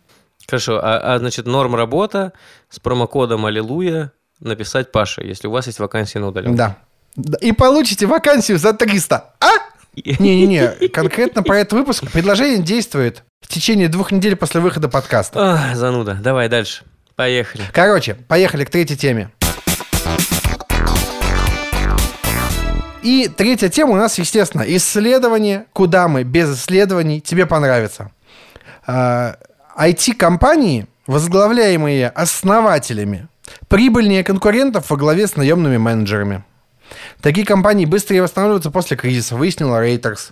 [0.47, 2.33] Хорошо, а, а значит, норм работа
[2.69, 6.57] с промокодом Аллилуйя написать Паше, если у вас есть вакансия на удаленке.
[6.57, 6.77] Да.
[7.39, 9.33] И получите вакансию за 300.
[9.39, 9.47] А?
[10.19, 15.39] Не-не-не, конкретно про этот выпуск предложение действует в течение двух недель после выхода подкаста.
[15.39, 16.17] Ах, зануда.
[16.21, 16.83] Давай дальше.
[17.15, 17.63] Поехали.
[17.71, 19.29] Короче, поехали к третьей теме.
[23.01, 28.11] И третья тема у нас, естественно, исследование, куда мы без исследований, тебе понравится.
[28.87, 33.27] IT-компании, а, возглавляемые основателями,
[33.67, 36.43] прибыльнее конкурентов во главе с наемными менеджерами.
[37.21, 40.31] Такие компании быстрее восстанавливаются после кризиса, выяснила Reuters.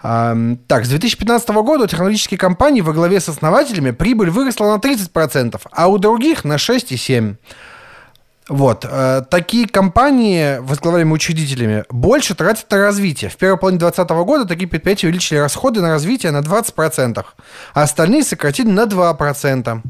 [0.00, 5.60] Так, с 2015 года у технологических компаний во главе с основателями прибыль выросла на 30%,
[5.70, 7.36] а у других на 6,7%.
[8.48, 8.86] Вот.
[8.88, 13.30] Э, такие компании, возглавляемые учредителями, больше тратят на развитие.
[13.30, 17.24] В первой половине 2020 года такие предприятия увеличили расходы на развитие на 20%,
[17.74, 19.82] а остальные сократили на 2%.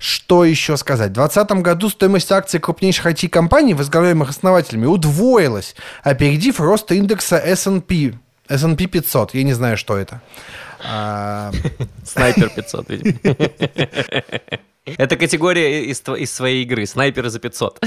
[0.00, 1.10] Что еще сказать?
[1.10, 8.14] В 2020 году стоимость акций крупнейших IT-компаний, возглавляемых основателями, удвоилась, опередив рост индекса S&P
[8.48, 10.22] S&P 500, я не знаю, что это.
[10.82, 11.52] А,
[12.04, 13.18] Снайпер 500, видимо.
[14.86, 16.86] Это категория из, из своей игры.
[16.86, 17.84] Снайперы за 500.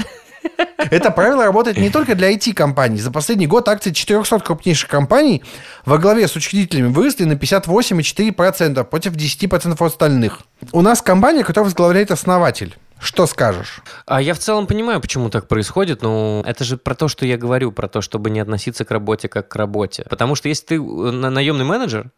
[0.90, 2.98] Это правило работает не только для IT-компаний.
[2.98, 5.42] За последний год акции 400 крупнейших компаний
[5.84, 10.40] во главе с учредителями выросли на 58,4% против 10% остальных.
[10.72, 12.76] У нас компания, которая возглавляет основатель.
[13.00, 13.82] Что скажешь?
[14.06, 17.36] А я в целом понимаю, почему так происходит, но это же про то, что я
[17.36, 20.06] говорю, про то, чтобы не относиться к работе как к работе.
[20.08, 22.10] Потому что если ты э, наемный менеджер,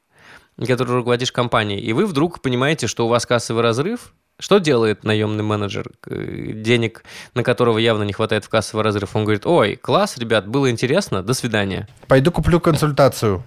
[0.65, 5.43] который руководишь компанией, и вы вдруг понимаете, что у вас кассовый разрыв, что делает наемный
[5.43, 9.17] менеджер, денег на которого явно не хватает в кассовый разрыв?
[9.17, 11.89] Он говорит, ой, класс, ребят, было интересно, до свидания.
[12.07, 13.45] Пойду куплю консультацию.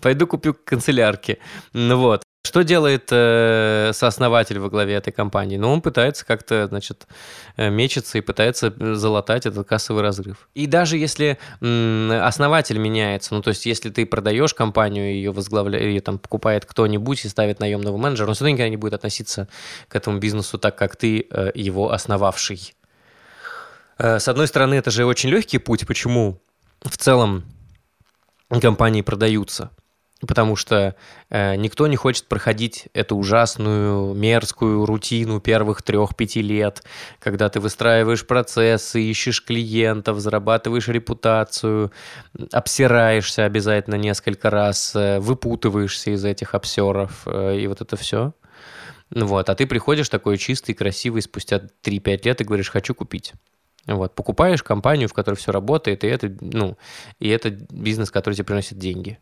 [0.00, 1.38] Пойду куплю канцелярки.
[1.72, 2.22] Ну вот.
[2.42, 5.58] Что делает э, сооснователь во главе этой компании?
[5.58, 7.06] Ну, он пытается как-то, значит,
[7.56, 10.48] э, мечется и пытается залатать этот кассовый разрыв.
[10.54, 15.84] И даже если м, основатель меняется, ну, то есть, если ты продаешь компанию, ее возглавляет,
[15.84, 19.46] ее там покупает кто-нибудь и ставит наемного менеджера, он все равно никогда не будет относиться
[19.88, 22.74] к этому бизнесу так, как ты э, его основавший.
[23.98, 25.86] Э, с одной стороны, это же очень легкий путь.
[25.86, 26.40] Почему
[26.80, 27.44] в целом
[28.48, 29.70] компании продаются?
[30.26, 30.96] Потому что
[31.30, 36.82] э, никто не хочет проходить эту ужасную, мерзкую рутину первых трех-пяти лет,
[37.18, 41.92] когда ты выстраиваешь процессы, ищешь клиентов, зарабатываешь репутацию,
[42.52, 48.34] обсираешься обязательно несколько раз, э, выпутываешься из этих обсеров, э, и вот это все.
[49.10, 53.32] Вот, а ты приходишь такой чистый, красивый, спустя 3-5 лет и говоришь, хочу купить.
[53.86, 56.76] Вот, покупаешь компанию, в которой все работает, и это, ну,
[57.18, 59.18] и это бизнес, который тебе приносит деньги.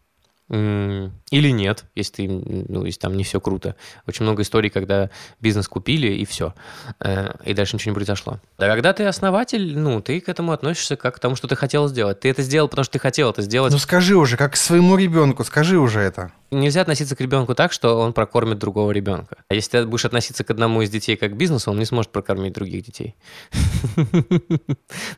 [0.49, 3.77] Или нет, если, ты, ну, если там не все круто.
[4.07, 6.55] Очень много историй, когда бизнес купили, и все.
[7.01, 8.41] Э, и дальше ничего не произошло.
[8.57, 11.89] Да когда ты основатель, ну, ты к этому относишься как к тому, что ты хотел
[11.89, 12.21] сделать.
[12.21, 13.73] Ты это сделал, потому что ты хотел это сделать.
[13.73, 16.33] Ну скажи уже, как к своему ребенку, скажи уже это.
[16.51, 19.37] Nельзя относиться к ребенку так, что он прокормит другого ребенка.
[19.49, 22.11] А если ты будешь относиться к одному из детей как к бизнесу, он не сможет
[22.11, 23.15] прокормить других детей.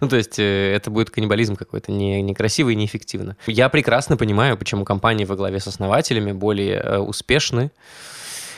[0.00, 3.36] Ну, то есть э, это будет каннибализм какой-то некрасивый и неэффективно.
[3.46, 7.70] Я прекрасно понимаю, почему компании во главе с основателями более э, успешны,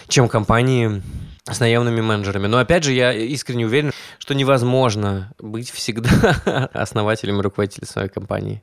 [0.08, 1.02] чем компании
[1.44, 2.46] с наемными менеджерами.
[2.46, 8.62] Но опять же, я искренне уверен, что невозможно быть всегда основателем и руководителем своей компании.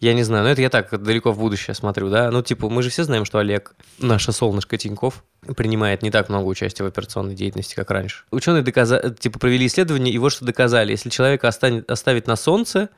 [0.00, 2.30] Я не знаю, но это я так далеко в будущее смотрю, да.
[2.30, 5.22] Ну, типа, мы же все знаем, что Олег, наше солнышко Тиньков,
[5.56, 8.24] принимает не так много участия в операционной деятельности, как раньше.
[8.30, 10.92] Ученые доказали, типа, провели исследование, и вот что доказали.
[10.92, 12.88] Если человека останет, оставить на солнце,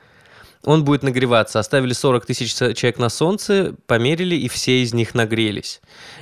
[0.65, 1.59] он будет нагреваться.
[1.59, 5.81] Оставили 40 тысяч человек на солнце, померили, и все из них нагрелись.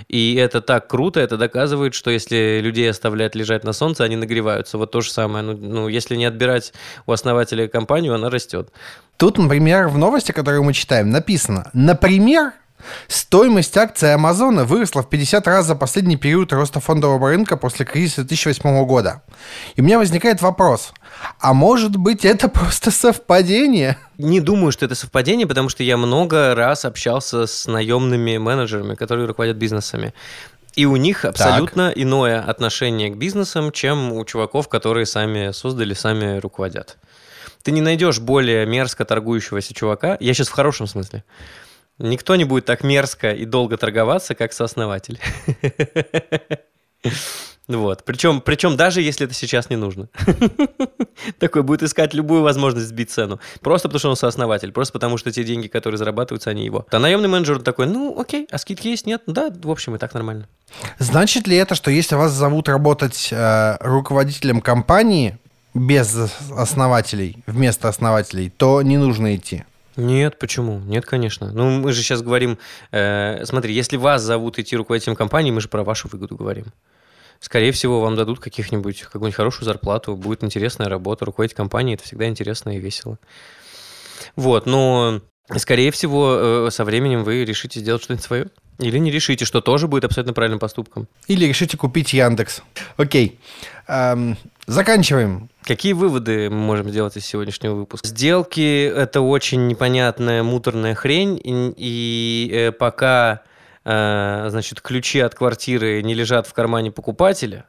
[0.08, 4.78] И это так круто, это доказывает, что если людей оставлять лежать на солнце, они нагреваются.
[4.78, 5.44] Вот то же самое.
[5.44, 6.72] Ну, ну если не отбирать
[7.06, 8.70] у основателя компанию, она растет.
[9.16, 12.52] Тут, например, в новости, которые мы читаем, написано, например,
[13.08, 18.22] Стоимость акций Амазона выросла в 50 раз за последний период роста фондового рынка после кризиса
[18.22, 19.22] 2008 года.
[19.76, 20.92] И у меня возникает вопрос,
[21.38, 23.98] а может быть это просто совпадение?
[24.18, 29.26] Не думаю, что это совпадение, потому что я много раз общался с наемными менеджерами, которые
[29.26, 30.14] руководят бизнесами.
[30.76, 31.98] И у них абсолютно так.
[31.98, 36.96] иное отношение к бизнесам, чем у чуваков, которые сами создали, сами руководят.
[37.62, 41.24] Ты не найдешь более мерзко торгующегося чувака, я сейчас в хорошем смысле,
[42.00, 45.20] Никто не будет так мерзко и долго торговаться, как сооснователь.
[47.76, 48.04] Вот.
[48.04, 50.08] Причем, причем даже если это сейчас не нужно.
[51.38, 53.38] Такой будет искать любую возможность сбить цену.
[53.60, 54.72] Просто потому, что он сооснователь.
[54.72, 56.86] Просто потому, что те деньги, которые зарабатываются, они его.
[56.90, 59.06] А наемный менеджер такой, ну, окей, а скидки есть?
[59.06, 59.22] Нет?
[59.26, 60.48] Да, в общем, и так нормально.
[60.98, 65.38] Значит ли это, что если вас зовут работать э, руководителем компании
[65.72, 66.16] без
[66.56, 69.64] основателей, вместо основателей, то не нужно идти?
[69.96, 70.80] Нет, почему?
[70.80, 71.52] Нет, конечно.
[71.52, 72.58] Ну, мы же сейчас говорим,
[72.90, 76.66] э, смотри, если вас зовут идти руководителем компании, мы же про вашу выгоду говорим.
[77.40, 82.28] Скорее всего, вам дадут каких-нибудь, какую-нибудь хорошую зарплату, будет интересная работа, руководить компанией, это всегда
[82.28, 83.18] интересно и весело.
[84.36, 85.22] Вот, но,
[85.56, 88.46] скорее всего, э, со временем вы решите сделать что-нибудь свое.
[88.78, 91.06] Или не решите, что тоже будет абсолютно правильным поступком.
[91.26, 92.62] Или решите купить Яндекс.
[92.96, 93.38] Окей.
[93.88, 95.50] Эм, заканчиваем.
[95.62, 98.06] Какие выводы мы можем сделать из сегодняшнего выпуска?
[98.06, 103.42] Сделки– это очень непонятная, муторная хрень, и, и э, пока
[103.84, 107.66] значит, ключи от квартиры не лежат в кармане покупателя,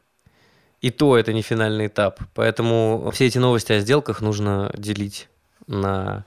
[0.81, 2.19] и то это не финальный этап.
[2.33, 5.29] Поэтому все эти новости о сделках нужно делить
[5.67, 6.25] на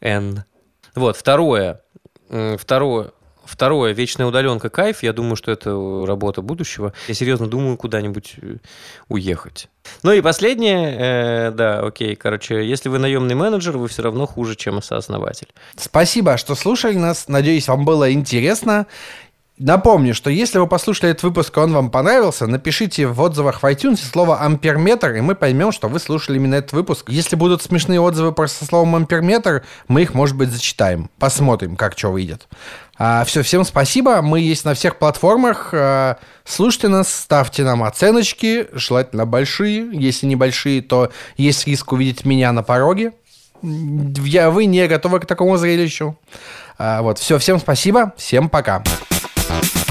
[0.00, 0.44] N.
[0.94, 1.80] Вот, второе.
[2.28, 3.12] Второе.
[3.48, 5.02] Второе, вечная удаленка кайф.
[5.02, 5.70] Я думаю, что это
[6.06, 6.92] работа будущего.
[7.08, 8.56] Я серьезно думаю куда-нибудь э,
[9.08, 9.68] уехать.
[10.02, 14.54] Ну и последнее, э, да, окей, короче, если вы наемный менеджер, вы все равно хуже,
[14.54, 15.48] чем сооснователь.
[15.76, 17.26] Спасибо, что слушали нас.
[17.28, 18.86] Надеюсь, вам было интересно.
[19.58, 23.66] Напомню, что если вы послушали этот выпуск, и он вам понравился, напишите в отзывах в
[23.66, 27.08] iTunes слово «амперметр», и мы поймем, что вы слушали именно этот выпуск.
[27.08, 31.10] Если будут смешные отзывы со словом «амперметр», мы их, может быть, зачитаем.
[31.18, 32.46] Посмотрим, как что выйдет.
[32.98, 34.20] А, все, всем спасибо.
[34.22, 35.70] Мы есть на всех платформах.
[35.72, 39.88] А, слушайте нас, ставьте нам оценочки, желательно большие.
[39.92, 43.12] Если небольшие, то есть риск увидеть меня на пороге.
[43.62, 46.18] Я, вы не готовы к такому зрелищу.
[46.76, 48.80] А, вот, все, всем спасибо, всем пока.
[49.48, 49.87] Пока.